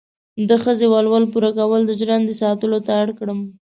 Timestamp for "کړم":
3.19-3.39